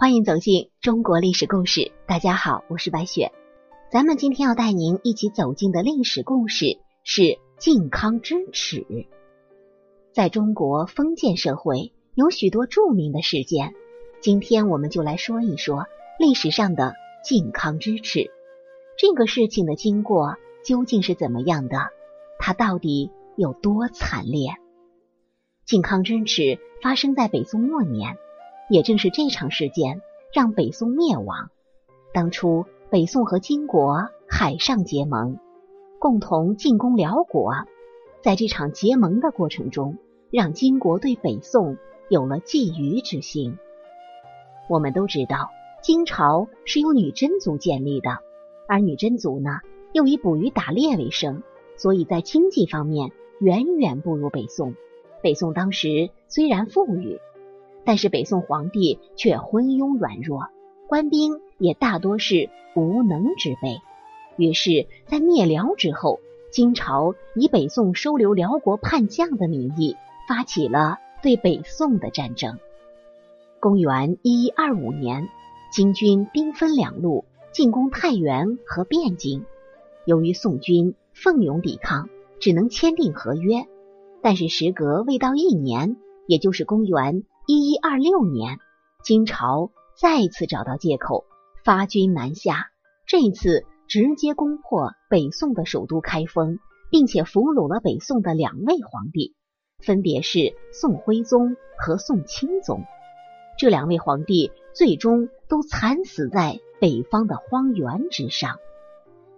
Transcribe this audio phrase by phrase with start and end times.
[0.00, 1.90] 欢迎走进中国历史故事。
[2.06, 3.32] 大家好，我是白雪。
[3.90, 8.86] 咱们今天要带您一起走进的历史故事是靖康之耻。
[10.12, 13.74] 在中国封建社会，有许多著名的事件。
[14.20, 15.86] 今天我们就来说一说
[16.16, 16.94] 历史上的
[17.24, 18.30] 靖康之耻。
[18.96, 21.76] 这个事情的经过究竟是怎么样的？
[22.38, 24.50] 它到底有多惨烈？
[25.66, 28.16] 靖康之耻发生在北宋末年。
[28.68, 31.50] 也正是这场事件让北宋灭亡。
[32.12, 35.38] 当初北宋和金国海上结盟，
[35.98, 37.52] 共同进攻辽国。
[38.20, 39.96] 在这场结盟的过程中，
[40.30, 41.76] 让金国对北宋
[42.08, 43.56] 有了觊觎之心。
[44.68, 45.50] 我们都知道，
[45.82, 48.18] 金朝是由女真族建立的，
[48.66, 49.60] 而女真族呢，
[49.92, 51.42] 又以捕鱼打猎为生，
[51.76, 54.74] 所以在经济方面远远不如北宋。
[55.22, 57.20] 北宋当时虽然富裕。
[57.84, 60.48] 但是北宋皇帝却昏庸软弱，
[60.86, 63.80] 官兵也大多是无能之辈。
[64.36, 66.20] 于是，在灭辽之后，
[66.52, 69.96] 金朝以北宋收留辽国叛将的名义，
[70.28, 72.58] 发起了对北宋的战争。
[73.60, 75.28] 公元一一二五年，
[75.72, 79.44] 金军兵分两路进攻太原和汴京。
[80.04, 83.66] 由于宋军奋勇抵抗，只能签订合约。
[84.22, 87.24] 但是时隔未到一年，也就是公元。
[87.50, 88.58] 一一二六年，
[89.02, 91.24] 金朝再次找到借口
[91.64, 92.66] 发军南下，
[93.06, 96.58] 这次直接攻破北宋的首都开封，
[96.90, 99.34] 并且俘虏了北宋的两位皇帝，
[99.78, 102.84] 分别是宋徽宗和宋钦宗。
[103.56, 108.58] 这两位皇帝最终都惨死在北方的荒原之上。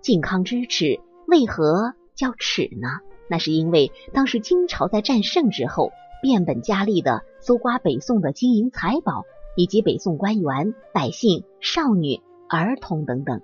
[0.00, 2.86] 靖康之耻为何叫耻呢？
[3.28, 5.90] 那是因为当时金朝在战胜之后。
[6.22, 9.24] 变本加厉的搜刮北宋的金银财宝，
[9.56, 13.42] 以及北宋官员、百姓、少女、儿童等等。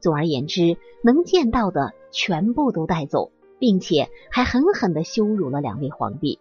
[0.00, 6.38] 总而言之，能见到的全部都带走，并且还狠狠的羞辱了两位皇帝。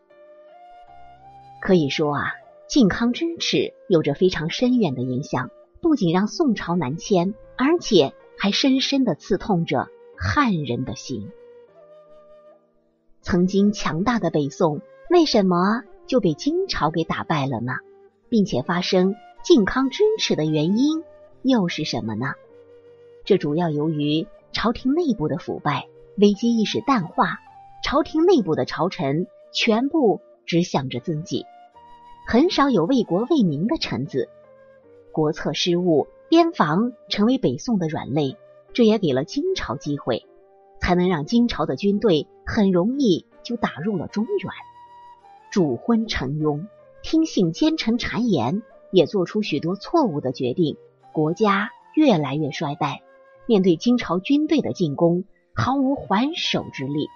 [1.62, 2.34] 可以说啊，
[2.68, 5.50] 靖康之耻有着非常深远的影响，
[5.82, 9.88] 不仅让宋朝南迁，而且还深深的刺痛着
[10.18, 11.30] 汉人的心。
[13.22, 14.82] 曾经强大的北宋。
[15.10, 17.74] 为什么就被金朝给打败了呢？
[18.30, 21.04] 并且发生靖康之耻的原因
[21.42, 22.34] 又是什么呢？
[23.26, 25.88] 这主要由于朝廷内部的腐败、
[26.18, 27.40] 危机意识淡化，
[27.84, 31.44] 朝廷内部的朝臣全部只想着自己，
[32.28, 34.30] 很少有为国为民的臣子。
[35.12, 38.38] 国策失误，边防成为北宋的软肋，
[38.74, 40.28] 这也给了金朝机会，
[40.80, 44.54] 才能让金朝的军队很容易就打入了中原。
[45.52, 46.68] 主昏臣庸，
[47.02, 48.62] 听信奸臣谗言，
[48.92, 50.78] 也做出许多错误的决定，
[51.12, 53.02] 国家越来越衰败。
[53.48, 55.24] 面对金朝军队的进攻，
[55.56, 57.08] 毫无还手之力。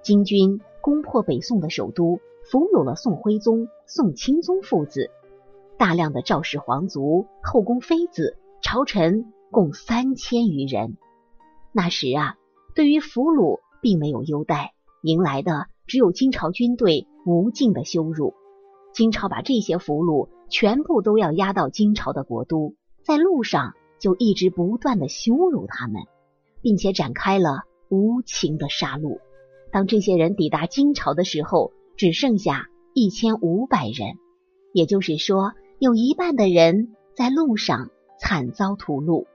[0.00, 5.10] 金军攻破北宋的首都，俘虏了宋徽宗、宋钦宗父子，
[5.76, 10.96] 大量的赵氏皇族、后宫妃子、朝臣共三千余人。
[11.72, 12.36] 那时啊，
[12.76, 15.66] 对于俘虏并没有优待，迎来的。
[15.86, 18.34] 只有金朝军队无尽的羞辱，
[18.92, 26.02] 金朝把这些俘虏全部都要押到金朝的国都，在路上就一直不断的羞辱他们，
[26.60, 29.18] 并且展开了无情的杀戮。
[29.72, 34.18] 当这些人抵达金朝的时候，只剩下一千五百人，
[34.72, 39.26] 也就是说，有一半的人在路上惨遭屠戮。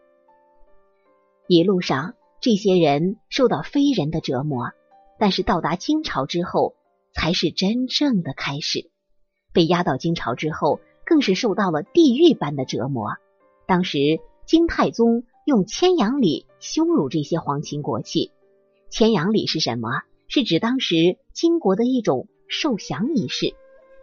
[1.48, 4.72] 一路上，这些人受到非人的折磨。
[5.18, 6.76] 但是到达金朝之后，
[7.14, 8.90] 才是真正的开始。
[9.54, 13.12] 被押到金朝之后，更是受到了地狱般的折磨。
[13.68, 18.32] 当时金太宗用牵羊礼羞辱这些皇亲国戚。
[18.90, 19.90] 牵羊礼是什么？
[20.28, 23.56] 是指当时金国的一种受降仪式。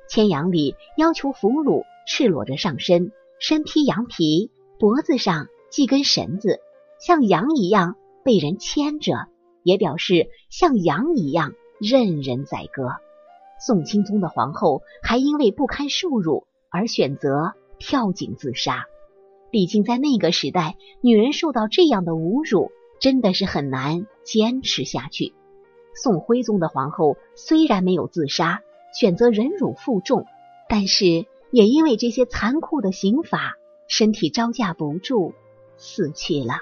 [0.08, 6.60] 牵羊礼要求俘虏赤裸着上身，身披羊皮，脖子上系根绳子，
[7.00, 9.28] 像羊一样被人牵着。
[9.62, 12.90] 也表示像羊一样任人宰割。
[13.58, 18.86] 宋钦宗的皇后还因为不堪受辱而选择跳井自杀。
[19.50, 22.70] 毕竟在那个时代，女人受到这样的侮辱
[23.00, 25.32] 真的是很难坚持下去。
[25.94, 28.60] 宋徽宗的皇后虽然没有自杀，
[28.92, 30.26] 选择忍辱负重，
[30.68, 33.54] 但是也因为这些残酷的刑罚，
[33.88, 35.32] 身体招架不住，
[35.76, 36.60] 死去了。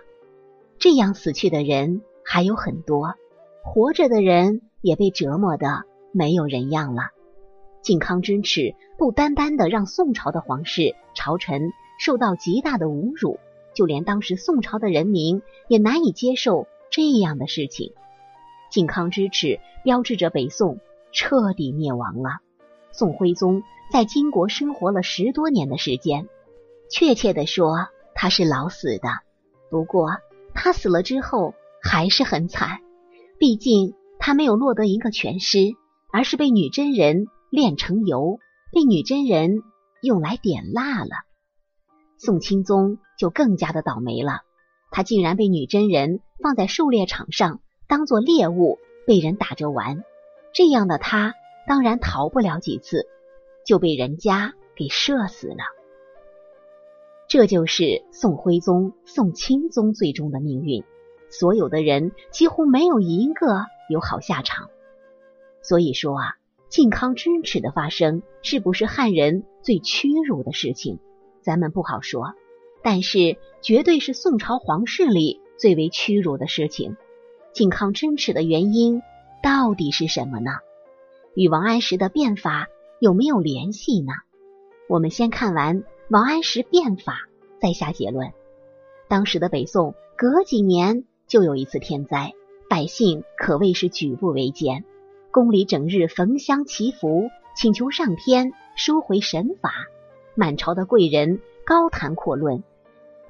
[0.79, 2.02] 这样死去的人。
[2.26, 3.17] 还有很多
[3.62, 5.85] 活着的人也被折磨的
[6.15, 7.11] 没有人样了。
[7.83, 13.39] 靖康之耻不单单的让宋朝的皇室朝臣受到极大的侮辱，
[13.75, 17.93] 就连当时宋朝的人民也难以接受这样的事情。
[18.71, 20.79] 靖康之耻标志着北宋
[21.13, 22.39] 彻底灭亡了。
[22.91, 23.63] 宋徽宗
[23.93, 26.29] 在金国生活了十多年的时间，
[26.91, 29.09] 确切的说，他是老死的。
[29.69, 30.11] 不过
[30.55, 32.79] 他死了之后还是很惨，
[33.39, 35.59] 毕竟他没有落得一个全尸，
[36.15, 38.39] 而是被女真人炼成油，
[38.71, 39.65] 被女真人
[40.01, 41.11] 用来点蜡了。
[42.19, 44.43] 宋钦宗就更加的倒霉了，
[44.93, 47.59] 他竟然被女真人放在狩猎场上。
[47.89, 48.79] 当做猎物
[49.09, 50.05] 被人打着玩，
[50.55, 51.35] 这样的他
[51.67, 53.09] 当然逃不了几次，
[53.67, 55.65] 就被人家给射死了。
[57.27, 60.85] 这就是宋徽宗、宋钦宗最终的命运。
[61.29, 64.71] 所有的人几乎没有一个有好下场。
[65.65, 66.37] 所以说啊，
[66.69, 71.01] 靖康之耻的发生是不是汉人最屈辱的事情，
[71.41, 72.35] 咱们不好说。
[72.83, 76.97] 但是绝对是宋朝皇室里最为屈辱的事情。
[77.55, 79.01] 靖康之耻的原因
[79.43, 80.51] 到底是什么呢？
[81.35, 82.69] 与王安石的变法
[83.01, 84.13] 有没有联系呢？
[84.87, 87.21] 我们先看完王安石变法，
[87.59, 88.33] 再下结论。
[89.09, 92.35] 当时的北宋隔几年就有一次天灾，
[92.69, 94.85] 百姓可谓是举步维艰，
[95.35, 99.73] 宫里整日焚香祈福，请求上天收回神法。
[100.37, 102.63] 满朝的贵人高谈阔论，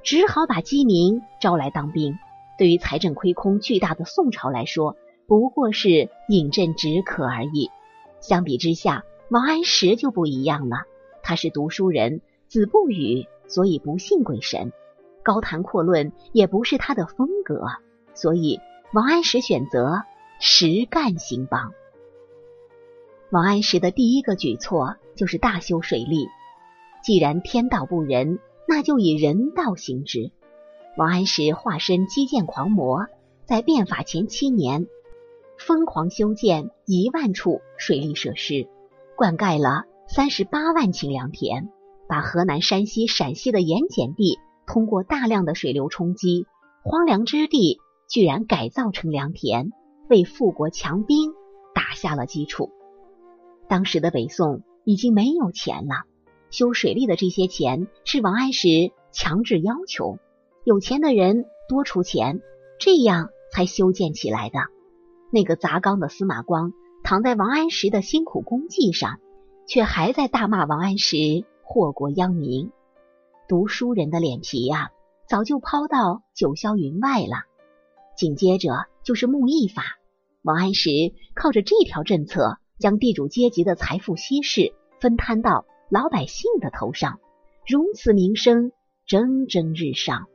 [0.02, 2.18] 只好把饥民招来当兵。
[2.58, 7.70] 对于财政亏空巨大的宋朝来说，不过是饮鸩止渴而已。
[8.20, 10.82] 相比之下，王安石就不一样了。
[11.22, 14.72] 他是读书人，子不语，所以不信鬼神；
[15.22, 17.64] 高谈阔论也不是他的风格，
[18.12, 18.60] 所以
[18.92, 20.02] 王安石选择
[20.38, 21.72] 实干兴邦。
[23.34, 26.28] 王安石的第一个举措就是大修水利。
[27.02, 28.38] 既然天道不仁，
[28.68, 30.30] 那就以人道行之。
[30.96, 33.08] 王安石化身基建狂魔，
[33.44, 34.86] 在变法前七年，
[35.58, 38.68] 疯狂修建一万处水利设施，
[39.16, 41.70] 灌溉了三十八万顷良田，
[42.08, 46.46] 把河南、山西、陕西的盐碱地通过大量的水流冲击，
[46.84, 49.72] 荒凉之地居然改造成良田，
[50.08, 51.32] 为富国强兵
[51.74, 52.70] 打下了基础。
[53.68, 56.04] 当时的北宋已经没有钱了，
[56.50, 60.18] 修水利的这些钱是王安石强制要求。
[60.64, 62.40] 有钱的人多出钱，
[62.78, 64.58] 这样才修建起来的。
[65.30, 66.72] 那个砸缸的司马光
[67.02, 69.18] 躺在王安石的辛苦功绩上，
[69.66, 72.70] 却还在大骂王安石祸国殃民。
[73.48, 74.90] 读书人的脸皮呀，
[75.26, 77.44] 早就抛到九霄云外了。
[78.16, 79.82] 紧接着就是木役法，
[80.42, 80.90] 王安石
[81.34, 87.20] 靠着这条政策，将地主阶级的财富稀释分摊到老百姓的头上，
[87.66, 88.72] 如此名声
[89.06, 90.26] 蒸蒸日上。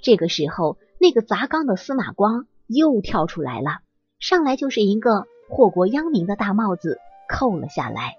[0.00, 3.80] 这个时候，那个砸缸的司马光又跳出来了，
[4.18, 6.98] 上来就是一个祸国殃民的大帽子
[7.28, 8.16] 扣了下来。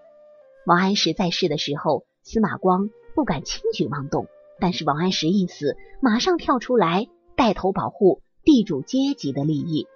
[0.66, 4.28] 王安石在世的时候，司马光不敢轻举妄动，
[4.60, 9.88] 但是王安石一死，马上跳出来带头保护地主阶级的利益，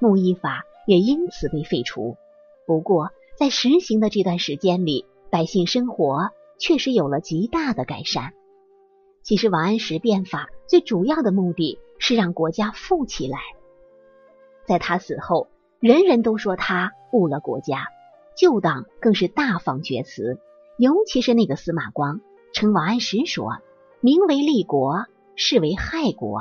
[0.00, 2.16] 木役法也因此被废除。
[2.66, 8.32] 不过，在实行的这段时间里，百姓生活确实有了极大的改善。
[9.22, 13.38] 其实，王安石变法最主要的目的是让国家富起来。
[14.66, 15.48] 在他死后，
[15.80, 17.88] 人人都说他误了国家，
[18.36, 20.38] 旧党更是大放厥词，
[20.76, 22.20] 尤其是那个司马光，
[22.52, 23.58] 称王安石说
[24.00, 26.40] ：“名为立国，实为害国。”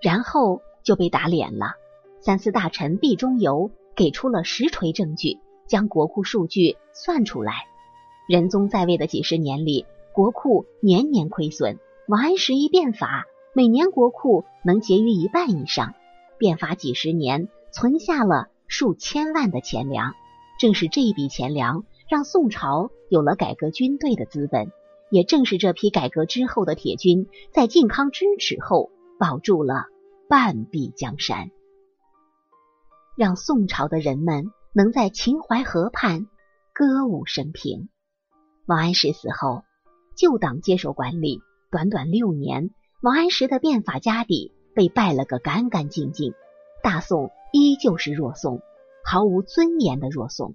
[0.00, 1.74] 然后就被打脸了。
[2.20, 7.52] 三司大臣毕中游给出了实锤证据，将国库数据算出来。
[8.28, 9.86] 仁宗在位的几十年里。
[10.12, 15.92] 国库年年亏损，王安石一变法，每年国库能结余一半以上。
[16.38, 20.14] 变法几十年，存下了数千万的钱粮。
[20.58, 24.72] 正是这一笔钱粮，让宋朝有了改革军队的资本。
[25.10, 29.84] 也正是这批改革之后的铁军，在靖康之耻后保住了
[30.30, 31.50] 半壁江山，
[33.16, 36.26] 让宋朝的人们能在秦淮河畔
[36.72, 37.88] 歌舞升平。
[38.66, 39.62] 王安石死后。
[40.18, 42.70] 旧党接手管理，短短六年，
[43.02, 46.32] 王安石的变法家底被败了个干干净净。
[46.82, 48.62] 大宋依旧是弱宋，
[49.04, 50.54] 毫无尊严的弱宋。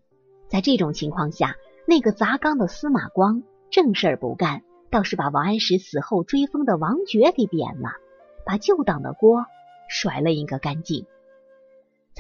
[0.50, 7.91] 在这种情况下，那个砸缸的司马光正事儿不干，倒是把王安石死后追封的王爵给贬了，
[8.48, 9.46] 把旧党的锅
[9.88, 11.06] 甩了一个干净。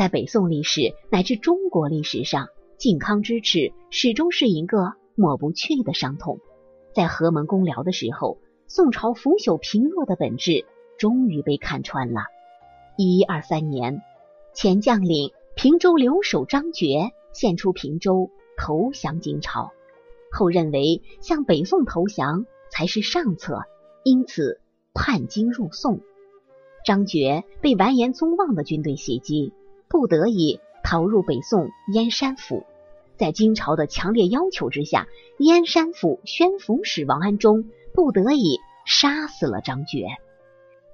[0.01, 2.47] 在北宋历史乃至中国历史上，
[2.79, 6.39] 靖康之耻始终是一个抹不去的伤痛。
[6.95, 10.65] 在何门公僚的时候，宋朝腐朽贫弱的本质
[10.97, 12.21] 终于被看穿了。
[12.97, 14.01] 一一二三年，
[14.55, 19.71] 前将领平州留守张觉献出平州，投降金朝。
[20.31, 23.59] 后认为向北宋投降才是上策，
[24.03, 24.61] 因此
[24.95, 25.99] 叛金入宋。
[26.83, 29.53] 张觉被完颜宗望的军队袭击，
[29.91, 32.63] 不得已逃入北宋燕山府。
[33.17, 35.05] 在金朝的强烈要求之下，
[35.37, 40.07] 燕山府宣抚使王安忠不得已杀死了张觉。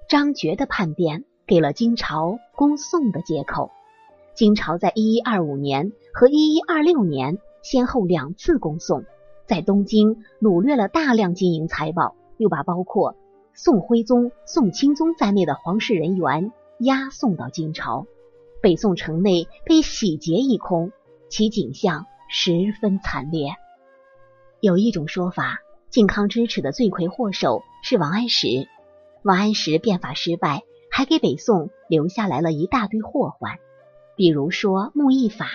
[0.09, 3.69] 张觉的叛变给了金朝攻宋的借口。
[4.33, 9.05] 金朝在一一二五年和一一二六年先后两次攻宋，
[9.45, 13.15] 在东京掳掠了大量金银财宝，又把包括
[13.53, 18.05] 宋徽宗、宋钦宗在内的皇室人员押送到金朝，
[18.61, 20.91] 北宋城内被洗劫一空，
[21.29, 22.05] 其景象。
[22.29, 23.55] 十分惨烈。
[24.59, 25.59] 有一种说法，
[25.89, 28.67] 靖康之耻的罪魁祸首是王安石。
[29.23, 33.59] 王安石变法失败，还给北宋留下来了一大堆祸患，
[34.17, 35.47] 比如说木役法，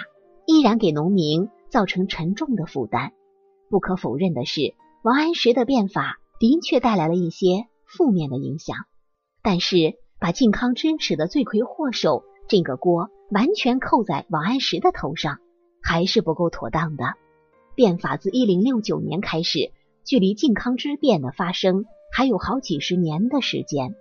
[0.47, 3.13] 依然给农民造成沉重的负担。
[3.69, 8.79] 不可否认的是，王安石的变法的确带来了一些负面的影响。
[9.43, 15.39] 但是，把靖康之耻的罪魁祸首这个锅完全扣在王安石的头上。
[15.85, 17.15] 还是不够妥当的。
[17.75, 19.73] 变法自一零六九年开始，
[20.05, 23.97] 距离靖康之变的发生还有好几十年的时间。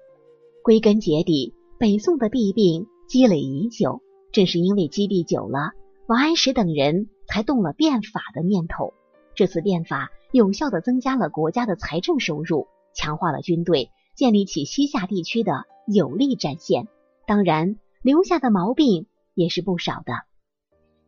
[0.64, 5.72] 归根结底，北宋的弊病积累已久，正是因为积弊久了，
[6.08, 8.94] 王安石等人才动了变法的念头。
[9.34, 16.88] 这次变法有效地增加了国家的财政收入，强化了军队，建立起西夏地区的有力战线。
[17.26, 20.14] 当然，留下的毛病也是不少的。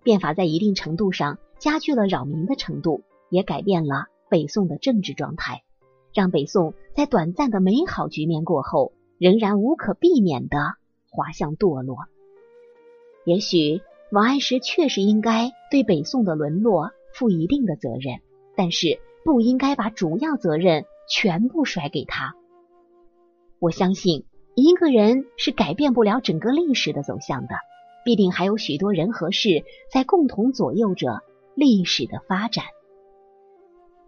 [0.03, 5.63] 变法在一定程度上加剧了扰民的程度，也改变了北宋的政治状态，
[6.13, 10.57] 让北宋在短暂的美好局面过后，仍然无可避免的
[11.09, 11.97] 滑向堕落。
[13.25, 13.81] 也许
[14.12, 18.19] 王安石确实应该对北宋的沦落负一定的责任，
[18.55, 22.35] 但是不应该把主要责任全部甩给他。
[23.59, 27.55] 我相信一个人是改变不了整个历史的走向的。
[28.05, 31.22] 必定还有许多人和事在共同左右着
[31.55, 32.65] 历史的发展。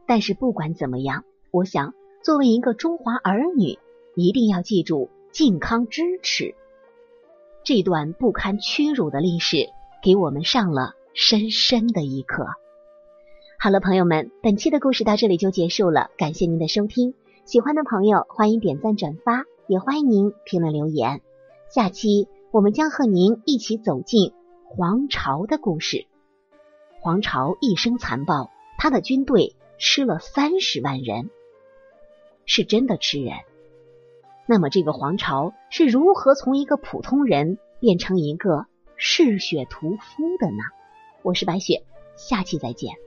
[0.06, 3.80] 但是不管怎么样，我想作为一个中华儿女，
[4.14, 6.56] 一定要记住靖康之耻
[7.64, 9.70] 这段不堪屈辱的历史，
[10.04, 12.46] 给我们上了深深的一课。
[13.58, 17.14] 好了，朋友们，本期的故事到这里就结束了，感谢您的收听。
[17.46, 21.22] 喜欢的朋友欢迎点赞转发，也欢迎您评论留言。
[21.70, 22.28] 下期。
[22.52, 24.32] 我们将和您一起走进
[24.64, 26.08] 黄巢的故事。
[27.02, 31.30] 黄巢一生残暴，他的军队吃了三十万人，
[32.46, 33.34] 是真的吃人。
[34.46, 40.64] 那么，这个黄巢是如何从一个普通人变成一个嗜血屠夫的呢？
[41.24, 41.84] 我是白雪，
[42.16, 43.05] 下期再见。